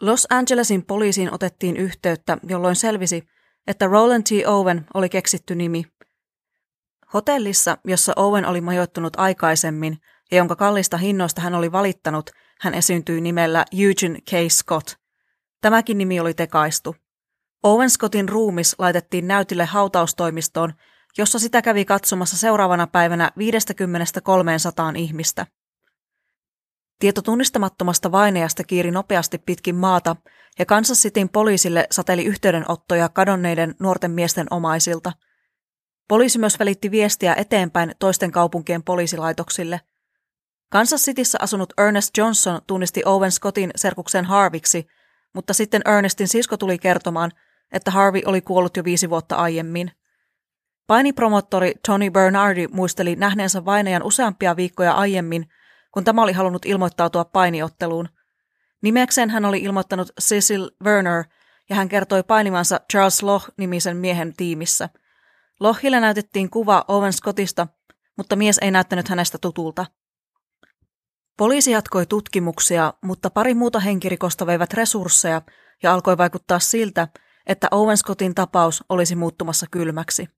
Los 0.00 0.26
Angelesin 0.30 0.86
poliisiin 0.86 1.34
otettiin 1.34 1.76
yhteyttä, 1.76 2.38
jolloin 2.48 2.76
selvisi, 2.76 3.28
että 3.66 3.86
Roland 3.86 4.22
T. 4.22 4.46
Owen 4.46 4.86
oli 4.94 5.08
keksitty 5.08 5.54
nimi– 5.54 5.84
Hotellissa, 7.14 7.78
jossa 7.84 8.12
Owen 8.16 8.46
oli 8.46 8.60
majoittunut 8.60 9.12
aikaisemmin 9.16 9.98
ja 10.30 10.36
jonka 10.36 10.56
kallista 10.56 10.96
hinnoista 10.96 11.40
hän 11.40 11.54
oli 11.54 11.72
valittanut, 11.72 12.30
hän 12.60 12.74
esiintyi 12.74 13.20
nimellä 13.20 13.64
Eugene 13.72 14.20
K. 14.20 14.50
Scott. 14.50 14.88
Tämäkin 15.60 15.98
nimi 15.98 16.20
oli 16.20 16.34
tekaistu. 16.34 16.96
Owen 17.62 17.90
Scottin 17.90 18.28
ruumis 18.28 18.76
laitettiin 18.78 19.28
näytille 19.28 19.64
hautaustoimistoon, 19.64 20.72
jossa 21.18 21.38
sitä 21.38 21.62
kävi 21.62 21.84
katsomassa 21.84 22.36
seuraavana 22.36 22.86
päivänä 22.86 23.30
50-300 24.94 24.96
ihmistä. 24.96 25.46
Tieto 26.98 27.22
tunnistamattomasta 27.22 28.12
vainajasta 28.12 28.64
kiiri 28.64 28.90
nopeasti 28.90 29.38
pitkin 29.38 29.76
maata 29.76 30.16
ja 30.58 30.66
Kansas 30.66 30.98
Cityn 30.98 31.28
poliisille 31.28 31.86
sateli 31.90 32.24
yhteydenottoja 32.24 33.08
kadonneiden 33.08 33.74
nuorten 33.78 34.10
miesten 34.10 34.46
omaisilta– 34.50 35.12
Poliisi 36.10 36.38
myös 36.38 36.58
välitti 36.58 36.90
viestiä 36.90 37.34
eteenpäin 37.34 37.94
toisten 37.98 38.30
kaupunkien 38.30 38.82
poliisilaitoksille. 38.82 39.80
Kansas 40.70 41.02
Cityssä 41.02 41.38
asunut 41.42 41.72
Ernest 41.78 42.16
Johnson 42.16 42.60
tunnisti 42.66 43.02
Owen 43.04 43.32
Scottin 43.32 43.70
serkuksen 43.76 44.24
Harviksi, 44.24 44.86
mutta 45.34 45.54
sitten 45.54 45.82
Ernestin 45.96 46.28
sisko 46.28 46.56
tuli 46.56 46.78
kertomaan, 46.78 47.30
että 47.72 47.90
Harvey 47.90 48.22
oli 48.26 48.40
kuollut 48.40 48.76
jo 48.76 48.84
viisi 48.84 49.10
vuotta 49.10 49.36
aiemmin. 49.36 49.90
Painipromottori 50.86 51.74
Tony 51.86 52.10
Bernardi 52.10 52.66
muisteli 52.68 53.16
nähneensä 53.16 53.64
vainajan 53.64 54.02
useampia 54.02 54.56
viikkoja 54.56 54.92
aiemmin, 54.92 55.48
kun 55.92 56.04
tämä 56.04 56.22
oli 56.22 56.32
halunnut 56.32 56.66
ilmoittautua 56.66 57.24
painiotteluun. 57.24 58.08
Nimekseen 58.82 59.30
hän 59.30 59.44
oli 59.44 59.58
ilmoittanut 59.58 60.10
Cecil 60.20 60.70
Werner, 60.84 61.24
ja 61.68 61.76
hän 61.76 61.88
kertoi 61.88 62.22
painimansa 62.22 62.80
Charles 62.92 63.22
Loch-nimisen 63.22 63.96
miehen 63.96 64.34
tiimissä– 64.36 64.88
Lohille 65.60 66.00
näytettiin 66.00 66.50
kuva 66.50 66.84
Owen 66.88 67.12
Scottista, 67.12 67.66
mutta 68.16 68.36
mies 68.36 68.58
ei 68.58 68.70
näyttänyt 68.70 69.08
hänestä 69.08 69.38
tutulta. 69.38 69.86
Poliisi 71.36 71.70
jatkoi 71.70 72.06
tutkimuksia, 72.06 72.94
mutta 73.02 73.30
pari 73.30 73.54
muuta 73.54 73.80
henkirikosta 73.80 74.46
veivät 74.46 74.72
resursseja 74.72 75.42
ja 75.82 75.94
alkoi 75.94 76.18
vaikuttaa 76.18 76.58
siltä, 76.58 77.08
että 77.46 77.68
Owen 77.70 77.96
Scottin 77.96 78.34
tapaus 78.34 78.84
olisi 78.88 79.16
muuttumassa 79.16 79.66
kylmäksi. 79.70 80.28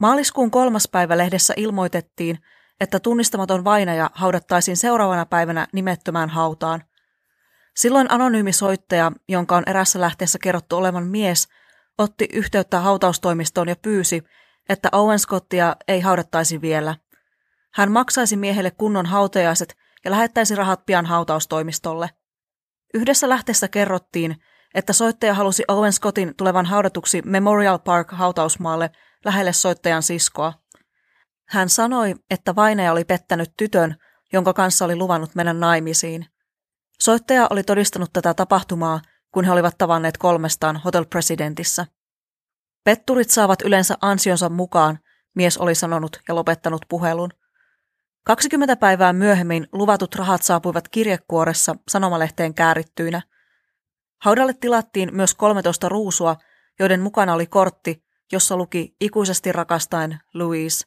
Maaliskuun 0.00 0.50
kolmas 0.50 0.88
päivä 0.92 1.18
lehdessä 1.18 1.54
ilmoitettiin, 1.56 2.38
että 2.80 3.00
tunnistamaton 3.00 3.64
vainaja 3.64 4.10
haudattaisiin 4.14 4.76
seuraavana 4.76 5.26
päivänä 5.26 5.66
nimettömään 5.72 6.28
hautaan. 6.28 6.84
Silloin 7.76 8.10
anonyymi 8.10 8.52
soittaja, 8.52 9.12
jonka 9.28 9.56
on 9.56 9.62
erässä 9.66 10.00
lähteessä 10.00 10.38
kerrottu 10.42 10.76
olevan 10.76 11.06
mies, 11.06 11.48
otti 12.02 12.28
yhteyttä 12.32 12.80
hautaustoimistoon 12.80 13.68
ja 13.68 13.76
pyysi, 13.76 14.22
että 14.68 14.88
Owen 14.92 15.18
Scottia 15.18 15.76
ei 15.88 16.00
haudattaisi 16.00 16.60
vielä. 16.60 16.96
Hän 17.74 17.92
maksaisi 17.92 18.36
miehelle 18.36 18.70
kunnon 18.70 19.06
hautajaiset 19.06 19.76
ja 20.04 20.10
lähettäisi 20.10 20.54
rahat 20.54 20.86
pian 20.86 21.06
hautaustoimistolle. 21.06 22.10
Yhdessä 22.94 23.28
lähteessä 23.28 23.68
kerrottiin, 23.68 24.36
että 24.74 24.92
soittaja 24.92 25.34
halusi 25.34 25.64
Owen 25.68 25.92
Scottin 25.92 26.36
tulevan 26.36 26.66
haudatuksi 26.66 27.22
Memorial 27.24 27.78
Park 27.78 28.10
hautausmaalle 28.10 28.90
lähelle 29.24 29.52
soittajan 29.52 30.02
siskoa. 30.02 30.52
Hän 31.48 31.68
sanoi, 31.68 32.14
että 32.30 32.54
vainaja 32.54 32.92
oli 32.92 33.04
pettänyt 33.04 33.52
tytön, 33.56 33.96
jonka 34.32 34.52
kanssa 34.52 34.84
oli 34.84 34.96
luvannut 34.96 35.34
mennä 35.34 35.52
naimisiin. 35.52 36.26
Soittaja 37.00 37.46
oli 37.50 37.62
todistanut 37.62 38.12
tätä 38.12 38.34
tapahtumaa 38.34 39.00
kun 39.32 39.44
he 39.44 39.52
olivat 39.52 39.78
tavanneet 39.78 40.18
kolmestaan 40.18 40.76
Hotel 40.76 41.04
Presidentissä. 41.04 41.86
Petturit 42.84 43.30
saavat 43.30 43.62
yleensä 43.62 43.94
ansionsa 44.00 44.48
mukaan, 44.48 44.98
mies 45.34 45.58
oli 45.58 45.74
sanonut 45.74 46.20
ja 46.28 46.34
lopettanut 46.34 46.84
puhelun. 46.88 47.30
20 48.24 48.76
päivää 48.76 49.12
myöhemmin 49.12 49.68
luvatut 49.72 50.14
rahat 50.14 50.42
saapuivat 50.42 50.88
kirjekuoressa 50.88 51.76
sanomalehteen 51.88 52.54
käärittyinä. 52.54 53.22
Haudalle 54.22 54.54
tilattiin 54.54 55.08
myös 55.12 55.34
13 55.34 55.88
ruusua, 55.88 56.36
joiden 56.78 57.00
mukana 57.00 57.34
oli 57.34 57.46
kortti, 57.46 58.04
jossa 58.32 58.56
luki 58.56 58.96
ikuisesti 59.00 59.52
rakastain 59.52 60.18
Louise. 60.34 60.84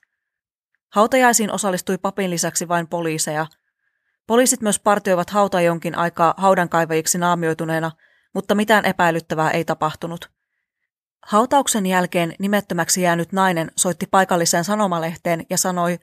Hautajaisiin 0.91 1.51
osallistui 1.51 1.97
papin 1.97 2.29
lisäksi 2.29 2.67
vain 2.67 2.87
poliiseja. 2.87 3.47
Poliisit 4.27 4.61
myös 4.61 4.79
partioivat 4.79 5.29
hautaa 5.29 5.61
jonkin 5.61 5.97
aikaa 5.97 6.33
haudankaivajiksi 6.37 7.17
naamioituneena, 7.17 7.91
mutta 8.35 8.55
mitään 8.55 8.85
epäilyttävää 8.85 9.51
ei 9.51 9.65
tapahtunut. 9.65 10.31
Hautauksen 11.25 11.85
jälkeen 11.85 12.35
nimettömäksi 12.39 13.01
jäänyt 13.01 13.31
nainen 13.31 13.71
soitti 13.75 14.07
paikalliseen 14.11 14.63
sanomalehteen 14.63 15.45
ja 15.49 15.57
sanoi, 15.57 15.99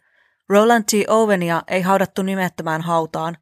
Roland 0.48 0.84
T. 0.84 0.92
Owenia 1.08 1.62
ei 1.68 1.82
haudattu 1.82 2.22
nimettömään 2.22 2.82
hautaan. 2.82 3.36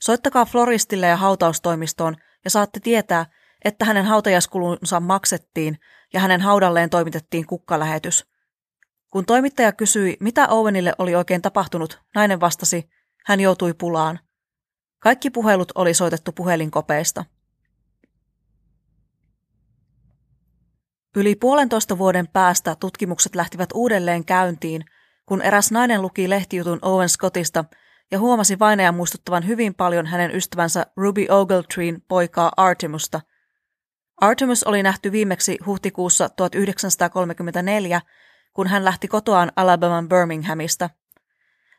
Soittakaa 0.00 0.44
floristille 0.44 1.06
ja 1.06 1.16
hautaustoimistoon 1.16 2.16
ja 2.44 2.50
saatte 2.50 2.80
tietää, 2.80 3.26
että 3.64 3.84
hänen 3.84 4.04
hautajaiskulunsa 4.04 5.00
maksettiin 5.00 5.78
ja 6.12 6.20
hänen 6.20 6.40
haudalleen 6.40 6.90
toimitettiin 6.90 7.46
kukkalähetys. 7.46 8.26
Kun 9.10 9.26
toimittaja 9.26 9.72
kysyi, 9.72 10.16
mitä 10.20 10.48
Owenille 10.48 10.92
oli 10.98 11.14
oikein 11.14 11.42
tapahtunut, 11.42 12.00
nainen 12.14 12.40
vastasi, 12.40 12.90
hän 13.26 13.40
joutui 13.40 13.74
pulaan. 13.74 14.18
Kaikki 14.98 15.30
puhelut 15.30 15.72
oli 15.74 15.94
soitettu 15.94 16.32
puhelinkopeista. 16.32 17.24
Yli 21.16 21.34
puolentoista 21.34 21.98
vuoden 21.98 22.28
päästä 22.28 22.76
tutkimukset 22.80 23.34
lähtivät 23.34 23.68
uudelleen 23.74 24.24
käyntiin, 24.24 24.84
kun 25.26 25.42
eräs 25.42 25.70
nainen 25.70 26.02
luki 26.02 26.30
lehtijutun 26.30 26.78
Owen 26.82 27.08
Scottista 27.08 27.64
ja 28.10 28.18
huomasi 28.18 28.58
vainajan 28.58 28.94
muistuttavan 28.94 29.46
hyvin 29.46 29.74
paljon 29.74 30.06
hänen 30.06 30.36
ystävänsä 30.36 30.86
Ruby 30.96 31.26
Ogletreen 31.28 32.02
poikaa 32.08 32.52
Artemusta. 32.56 33.20
Artemus 34.20 34.64
oli 34.64 34.82
nähty 34.82 35.12
viimeksi 35.12 35.58
huhtikuussa 35.66 36.28
1934, 36.28 38.00
kun 38.52 38.66
hän 38.66 38.84
lähti 38.84 39.08
kotoaan 39.08 39.52
Alabaman 39.56 40.08
Birminghamista. 40.08 40.90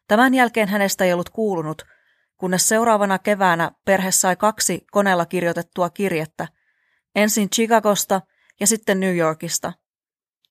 Tämän 0.07 0.33
jälkeen 0.33 0.69
hänestä 0.69 1.03
ei 1.05 1.13
ollut 1.13 1.29
kuulunut, 1.29 1.85
kunnes 2.38 2.67
seuraavana 2.67 3.19
keväänä 3.19 3.71
perhe 3.85 4.11
sai 4.11 4.35
kaksi 4.35 4.85
koneella 4.91 5.25
kirjoitettua 5.25 5.89
kirjettä, 5.89 6.47
ensin 7.15 7.50
Chicagosta 7.50 8.21
ja 8.62 8.68
sitten 8.68 9.00
New 9.00 9.18
Yorkista. 9.18 9.74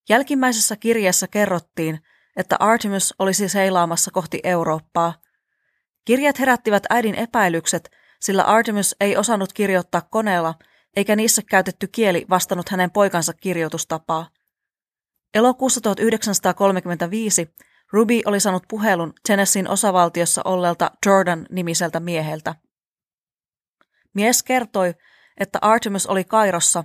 Jälkimmäisessä 0.08 0.76
kirjeessä 0.76 1.28
kerrottiin, 1.28 2.00
että 2.36 2.56
Artemis 2.60 3.14
olisi 3.18 3.48
seilaamassa 3.48 4.10
kohti 4.10 4.40
Eurooppaa. 4.44 5.14
Kirjat 6.04 6.38
herättivät 6.38 6.82
äidin 6.90 7.14
epäilykset, 7.14 7.90
sillä 8.20 8.42
Artemis 8.42 8.96
ei 9.00 9.16
osannut 9.16 9.52
kirjoittaa 9.52 10.00
koneella, 10.10 10.54
eikä 10.96 11.16
niissä 11.16 11.42
käytetty 11.50 11.86
kieli 11.86 12.26
vastannut 12.30 12.68
hänen 12.68 12.90
poikansa 12.90 13.32
kirjoitustapaa. 13.32 14.30
Elokuussa 15.34 15.80
1935 15.80 17.54
Ruby 17.92 18.20
oli 18.26 18.40
saanut 18.40 18.64
puhelun 18.68 19.12
Tennesseein 19.26 19.68
osavaltiossa 19.68 20.42
olleelta 20.44 20.90
Jordan-nimiseltä 21.06 22.00
mieheltä. 22.00 22.54
Mies 24.14 24.42
kertoi, 24.42 24.94
että 25.40 25.58
Artemis 25.62 26.06
oli 26.06 26.24
Kairossa, 26.24 26.84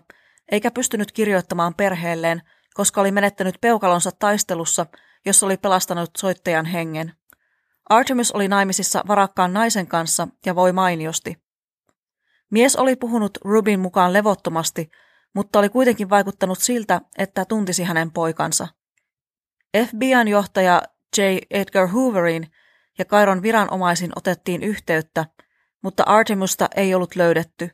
eikä 0.52 0.72
pystynyt 0.72 1.12
kirjoittamaan 1.12 1.74
perheelleen, 1.74 2.42
koska 2.74 3.02
oli 3.02 3.12
menettänyt 3.12 3.56
peukalonsa 3.62 4.12
taistelussa, 4.20 4.86
jossa 5.26 5.46
oli 5.46 5.58
pelastanut 5.58 6.10
soittajan 6.18 6.66
hengen. 6.66 7.14
Artemis 7.90 8.32
oli 8.32 8.48
naimisissa 8.48 9.04
varakkaan 9.08 9.54
naisen 9.54 9.88
kanssa 9.88 10.28
ja 10.46 10.56
voi 10.56 10.72
mainiosti. 10.72 11.46
Mies 12.52 12.76
oli 12.76 12.96
puhunut 12.96 13.38
Rubin 13.44 13.80
mukaan 13.80 14.14
levottomasti, 14.14 14.90
mutta 15.36 15.60
oli 15.60 15.70
kuitenkin 15.70 16.10
vaikuttanut 16.10 16.60
siltä, 16.60 17.02
että 17.18 17.46
tuntisi 17.46 17.84
hänen 17.84 18.12
poikansa. 18.12 18.68
FBIn 19.78 20.28
johtaja 20.28 20.82
J. 21.18 21.22
Edgar 21.50 21.88
Hooverin 21.88 22.48
ja 22.98 23.06
Kairon 23.06 23.42
viranomaisin 23.42 24.12
otettiin 24.16 24.64
yhteyttä, 24.64 25.26
mutta 25.84 26.04
Artemusta 26.04 26.70
ei 26.76 26.96
ollut 26.96 27.16
löydetty. 27.16 27.70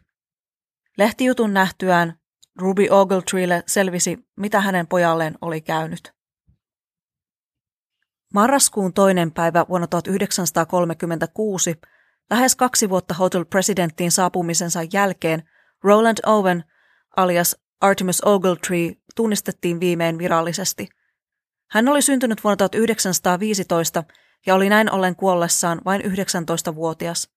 Lehtijutun 0.98 1.54
nähtyään 1.54 2.21
Ruby 2.58 2.88
Ogletreelle 2.90 3.64
selvisi, 3.68 4.18
mitä 4.38 4.62
hänen 4.62 4.88
pojalleen 4.88 5.38
oli 5.42 5.62
käynyt. 5.62 6.14
Marraskuun 8.34 8.94
toinen 8.94 9.32
päivä 9.32 9.66
vuonna 9.70 9.88
1936, 9.88 11.76
lähes 12.30 12.56
kaksi 12.56 12.90
vuotta 12.90 13.14
Hotel 13.14 13.46
Presidenttiin 13.46 14.12
saapumisensa 14.12 14.80
jälkeen, 14.94 15.44
Roland 15.84 16.18
Owen 16.26 16.64
alias 17.18 17.56
Artemis 17.82 18.22
Ogletree 18.22 18.94
tunnistettiin 19.16 19.80
viimein 19.80 20.18
virallisesti. 20.18 20.90
Hän 21.72 21.88
oli 21.88 22.02
syntynyt 22.02 22.44
vuonna 22.44 22.58
1915 22.58 24.04
ja 24.46 24.56
oli 24.56 24.70
näin 24.70 24.92
ollen 24.92 25.16
kuollessaan 25.16 25.82
vain 25.86 26.02
19-vuotias. 26.02 27.30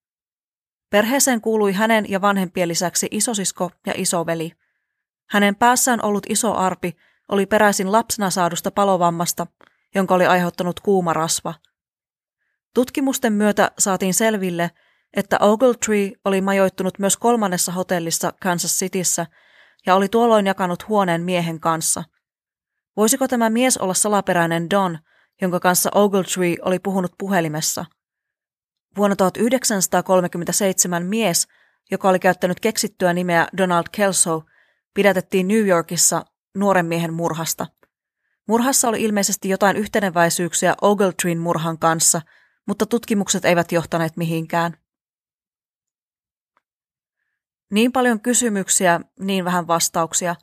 Perheeseen 0.90 1.40
kuului 1.40 1.72
hänen 1.72 2.11
ja 2.11 2.20
vanhempien 2.20 2.68
lisäksi 2.68 3.09
isosisko 3.11 3.70
ja 3.87 3.92
isoveli. 3.96 4.53
Hänen 5.31 5.57
päässään 5.57 6.05
ollut 6.05 6.27
iso 6.29 6.55
arpi 6.55 6.97
oli 7.29 7.47
peräisin 7.47 7.93
lapsena 7.93 8.31
saadusta 8.31 8.71
palovammasta, 8.71 9.47
jonka 9.95 10.15
oli 10.15 10.27
aiheuttanut 10.27 10.81
kuuma 10.81 11.13
rasva. 11.13 11.55
Tutkimusten 12.75 13.33
myötä 13.33 13.71
saatiin 13.79 14.15
selville, 14.15 14.71
että 15.17 15.39
Ogletree 15.41 16.13
oli 16.25 16.41
majoittunut 16.41 16.99
myös 16.99 17.17
kolmannessa 17.17 17.73
hotellissa 17.73 18.33
Kansas 18.43 18.79
Cityssä 18.79 19.27
ja 19.87 19.95
oli 19.95 20.09
tuolloin 20.09 20.47
jakanut 20.47 20.89
huoneen 20.89 21.23
miehen 21.23 21.61
kanssa. 21.61 22.05
Voisiko 22.97 23.29
tämä 23.29 23.51
mies 23.51 23.79
olla 23.79 23.95
salaperäinen 23.95 24.71
Don, 24.71 24.99
jonka 25.43 25.61
kanssa 25.61 25.91
Ogletree 25.95 26.57
oli 26.63 26.79
puhunut 26.79 27.13
puhelimessa? 27.19 27.85
Vuonna 28.97 29.17
1937 29.17 31.07
mies, 31.07 31.49
joka 31.91 32.09
oli 32.09 32.19
käyttänyt 32.19 32.61
keksittyä 32.61 33.13
nimeä 33.13 33.49
Donald 33.57 33.85
Kelso, 33.93 34.43
pidätettiin 34.95 35.49
New 35.49 35.67
Yorkissa 35.67 36.25
nuoren 36.55 36.87
miehen 36.87 37.13
murhasta. 37.13 37.67
Murhassa 38.49 38.89
oli 38.89 39.03
ilmeisesti 39.03 39.49
jotain 39.49 39.77
yhteneväisyyksiä 39.77 40.75
Ogletreen 40.83 41.39
murhan 41.39 41.79
kanssa, 41.79 42.23
mutta 42.67 42.87
tutkimukset 42.87 43.45
eivät 43.45 43.73
johtaneet 43.73 44.17
mihinkään. 44.17 44.77
Niin 47.71 47.93
paljon 47.93 48.21
kysymyksiä, 48.21 49.01
niin 49.21 49.45
vähän 49.45 49.67
vastauksia. 49.67 50.37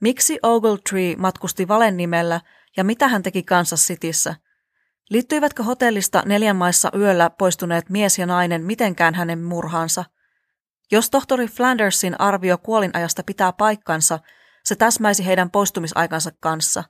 Miksi 0.00 0.38
Ogletree 0.42 1.16
matkusti 1.16 1.68
Valen 1.68 1.96
nimellä 1.96 2.40
ja 2.76 2.84
mitä 2.84 3.08
hän 3.08 3.22
teki 3.22 3.42
Kansas 3.42 3.86
Cityssä? 3.86 4.34
Liittyivätkö 5.10 5.62
hotellista 5.62 6.22
neljän 6.26 6.56
maissa 6.56 6.90
yöllä 6.96 7.30
poistuneet 7.30 7.90
mies 7.90 8.18
ja 8.18 8.26
nainen 8.26 8.64
mitenkään 8.64 9.14
hänen 9.14 9.42
murhaansa? 9.42 10.04
Jos 10.92 11.10
tohtori 11.10 11.46
Flandersin 11.46 12.20
arvio 12.20 12.58
kuolinajasta 12.58 13.22
pitää 13.22 13.52
paikkansa, 13.52 14.18
se 14.64 14.76
täsmäisi 14.76 15.26
heidän 15.26 15.50
poistumisaikansa 15.50 16.30
kanssa. 16.40 16.84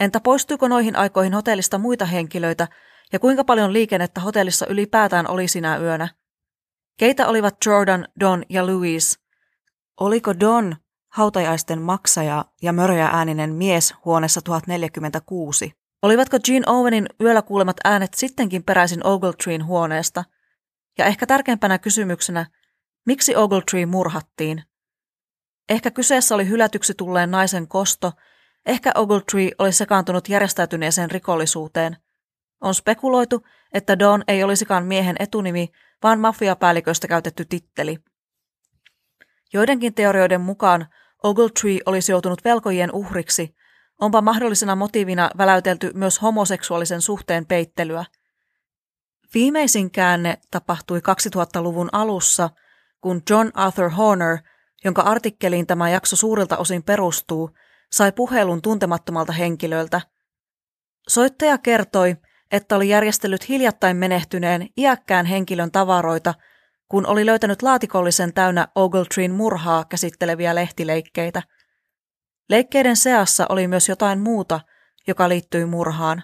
Entä 0.00 0.20
poistuiko 0.20 0.68
noihin 0.68 0.96
aikoihin 0.96 1.34
hotellista 1.34 1.78
muita 1.78 2.04
henkilöitä 2.04 2.68
ja 3.12 3.18
kuinka 3.18 3.44
paljon 3.44 3.72
liikennettä 3.72 4.20
hotellissa 4.20 4.66
ylipäätään 4.66 5.30
oli 5.30 5.48
sinä 5.48 5.76
yönä? 5.76 6.08
Keitä 6.98 7.28
olivat 7.28 7.56
Jordan, 7.66 8.08
Don 8.20 8.42
ja 8.48 8.66
Louise? 8.66 9.18
Oliko 10.00 10.40
Don 10.40 10.76
hautajaisten 11.12 11.82
maksaja 11.82 12.44
ja 12.62 12.72
möröjä 12.72 13.06
ääninen 13.06 13.54
mies 13.54 13.94
huoneessa 14.04 14.42
1046? 14.42 15.72
Olivatko 16.02 16.36
Jean 16.48 16.68
Owenin 16.68 17.06
yöllä 17.20 17.42
kuulemat 17.42 17.76
äänet 17.84 18.14
sittenkin 18.14 18.64
peräisin 18.64 19.06
Ogletreen 19.06 19.66
huoneesta? 19.66 20.24
Ja 20.98 21.04
ehkä 21.04 21.26
tärkeimpänä 21.26 21.78
kysymyksenä, 21.78 22.46
miksi 23.04 23.36
Ogletree 23.36 23.86
murhattiin? 23.86 24.62
Ehkä 25.68 25.90
kyseessä 25.90 26.34
oli 26.34 26.48
hylätyksi 26.48 26.94
tulleen 26.94 27.30
naisen 27.30 27.68
kosto, 27.68 28.12
ehkä 28.66 28.92
Ogletree 28.94 29.50
oli 29.58 29.72
sekaantunut 29.72 30.28
järjestäytyneeseen 30.28 31.10
rikollisuuteen. 31.10 31.96
On 32.60 32.74
spekuloitu, 32.74 33.46
että 33.72 33.98
Don 33.98 34.24
ei 34.28 34.44
olisikaan 34.44 34.86
miehen 34.86 35.16
etunimi, 35.18 35.68
vaan 36.02 36.20
mafiapäälliköistä 36.20 37.08
käytetty 37.08 37.44
titteli. 37.44 37.98
Joidenkin 39.52 39.94
teorioiden 39.94 40.40
mukaan 40.40 40.86
Ogletree 41.22 41.78
olisi 41.86 42.12
joutunut 42.12 42.44
velkojien 42.44 42.92
uhriksi, 42.92 43.54
onpa 44.00 44.22
mahdollisena 44.22 44.76
motiivina 44.76 45.30
väläytelty 45.38 45.90
myös 45.94 46.22
homoseksuaalisen 46.22 47.00
suhteen 47.00 47.46
peittelyä. 47.46 48.04
Viimeisin 49.34 49.90
käänne 49.90 50.38
tapahtui 50.50 50.98
2000-luvun 50.98 51.88
alussa, 51.92 52.50
kun 53.04 53.22
John 53.30 53.50
Arthur 53.54 53.90
Horner, 53.90 54.38
jonka 54.84 55.02
artikkeliin 55.02 55.66
tämä 55.66 55.90
jakso 55.90 56.16
suurilta 56.16 56.56
osin 56.56 56.82
perustuu, 56.82 57.50
sai 57.92 58.12
puhelun 58.12 58.62
tuntemattomalta 58.62 59.32
henkilöltä. 59.32 60.00
Soittaja 61.08 61.58
kertoi, 61.58 62.16
että 62.52 62.76
oli 62.76 62.88
järjestellyt 62.88 63.48
hiljattain 63.48 63.96
menehtyneen 63.96 64.68
iäkkään 64.76 65.26
henkilön 65.26 65.70
tavaroita, 65.70 66.34
kun 66.88 67.06
oli 67.06 67.26
löytänyt 67.26 67.62
laatikollisen 67.62 68.32
täynnä 68.32 68.68
Ogletreen 68.74 69.32
murhaa 69.32 69.84
käsitteleviä 69.84 70.54
lehtileikkeitä. 70.54 71.42
Leikkeiden 72.48 72.96
seassa 72.96 73.46
oli 73.48 73.68
myös 73.68 73.88
jotain 73.88 74.20
muuta, 74.20 74.60
joka 75.06 75.28
liittyi 75.28 75.66
murhaan. 75.66 76.22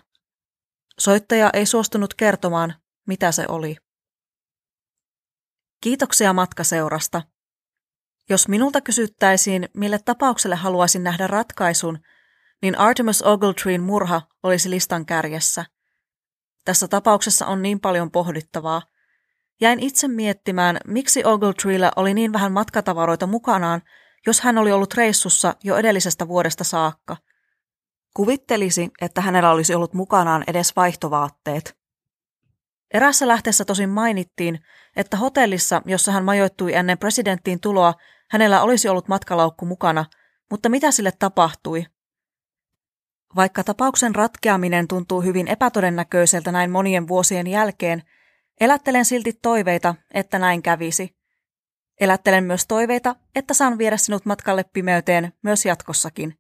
Soittaja 0.99 1.51
ei 1.53 1.67
suostunut 1.67 2.15
kertomaan, 2.15 2.75
mitä 3.07 3.33
se 3.33 3.45
oli. 3.49 3.77
Kiitoksia 5.81 6.33
matkaseurasta. 6.33 7.23
Jos 8.29 8.49
minulta 8.49 8.81
kysyttäisiin, 8.81 9.69
mille 9.77 9.99
tapaukselle 10.05 10.57
haluaisin 10.57 11.05
nähdä 11.05 11.27
ratkaisun, 11.27 11.99
niin 12.63 12.79
Artemis 12.79 13.23
Ogletreen 13.23 13.83
murha 13.83 14.23
olisi 14.43 14.71
listan 14.71 15.07
kärjessä. 15.07 15.65
Tässä 16.65 16.89
tapauksessa 16.89 17.47
on 17.47 17.63
niin 17.63 17.81
paljon 17.81 18.11
pohdittavaa. 18.11 18.83
Jäin 19.61 19.81
itse 19.81 20.09
miettimään, 20.09 20.79
miksi 20.87 21.25
Ogletreella 21.25 21.93
oli 21.97 22.15
niin 22.15 22.33
vähän 22.33 22.53
matkatavaroita 22.53 23.27
mukanaan, 23.27 23.83
jos 24.27 24.41
hän 24.41 24.59
oli 24.59 24.73
ollut 24.73 24.95
reissussa 24.95 25.55
jo 25.65 25.77
edellisestä 25.77 26.29
vuodesta 26.29 26.65
saakka. 26.65 27.17
Kuvittelisi, 28.15 28.91
että 29.01 29.21
hänellä 29.21 29.51
olisi 29.51 29.75
ollut 29.75 29.95
mukanaan 29.95 30.45
edes 30.47 30.77
vaihtovaatteet. 30.77 31.80
Erässä 32.95 33.29
lähteessä 33.29 33.65
tosin 33.65 33.91
mainittiin, 33.91 34.59
että 34.97 35.17
hotellissa, 35.17 35.83
jossa 35.85 36.13
hän 36.13 36.25
majoittui 36.25 36.75
ennen 36.75 36.99
presidenttiin 36.99 37.61
tuloa, 37.61 37.95
hänellä 38.31 38.63
olisi 38.63 38.89
ollut 38.89 39.09
matkalaukku 39.09 39.67
mukana, 39.67 40.05
mutta 40.51 40.69
mitä 40.69 40.91
sille 40.91 41.13
tapahtui? 41.19 41.87
Vaikka 43.37 43.65
tapauksen 43.65 44.15
ratkeaminen 44.15 44.89
tuntuu 44.89 45.21
hyvin 45.21 45.49
epätodennäköiseltä 45.49 46.53
näin 46.53 46.71
monien 46.71 47.09
vuosien 47.09 47.47
jälkeen, 47.47 48.03
elättelen 48.61 49.05
silti 49.05 49.33
toiveita, 49.33 49.95
että 50.15 50.39
näin 50.39 50.63
kävisi. 50.63 51.17
Elättelen 52.01 52.45
myös 52.45 52.67
toiveita, 52.67 53.17
että 53.35 53.55
saan 53.55 53.79
viedä 53.79 53.97
sinut 53.97 54.27
matkalle 54.27 54.65
pimeyteen 54.73 55.33
myös 55.43 55.65
jatkossakin. 55.67 56.35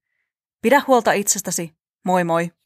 Pidä 0.62 0.82
huolta 0.86 1.12
itsestäsi. 1.12 1.76
Moi 2.04 2.24
moi! 2.24 2.59